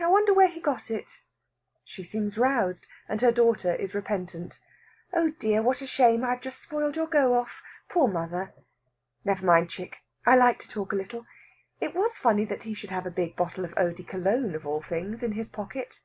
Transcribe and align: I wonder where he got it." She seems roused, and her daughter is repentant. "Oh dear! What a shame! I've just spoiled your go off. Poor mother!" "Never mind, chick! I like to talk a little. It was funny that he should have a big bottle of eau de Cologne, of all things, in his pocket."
I 0.00 0.06
wonder 0.06 0.32
where 0.32 0.46
he 0.46 0.60
got 0.60 0.88
it." 0.88 1.20
She 1.82 2.04
seems 2.04 2.38
roused, 2.38 2.86
and 3.08 3.20
her 3.22 3.32
daughter 3.32 3.74
is 3.74 3.92
repentant. 3.92 4.60
"Oh 5.12 5.30
dear! 5.30 5.62
What 5.62 5.82
a 5.82 5.86
shame! 5.88 6.22
I've 6.22 6.40
just 6.42 6.62
spoiled 6.62 6.94
your 6.94 7.08
go 7.08 7.34
off. 7.34 7.60
Poor 7.88 8.06
mother!" 8.06 8.54
"Never 9.24 9.44
mind, 9.44 9.68
chick! 9.68 9.96
I 10.24 10.36
like 10.36 10.60
to 10.60 10.68
talk 10.68 10.92
a 10.92 10.96
little. 10.96 11.26
It 11.80 11.96
was 11.96 12.16
funny 12.18 12.44
that 12.44 12.62
he 12.62 12.72
should 12.72 12.90
have 12.90 13.04
a 13.04 13.10
big 13.10 13.34
bottle 13.34 13.64
of 13.64 13.74
eau 13.76 13.90
de 13.90 14.04
Cologne, 14.04 14.54
of 14.54 14.64
all 14.64 14.80
things, 14.80 15.24
in 15.24 15.32
his 15.32 15.48
pocket." 15.48 15.98